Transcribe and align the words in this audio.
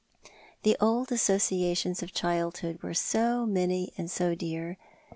The 0.63 0.75
old 0.81 1.11
associations 1.11 2.01
of 2.01 2.11
childhood 2.11 2.81
were 2.81 2.95
so 2.95 3.45
many 3.45 3.93
and 3.99 4.09
so 4.09 4.33
dear. 4.33 4.79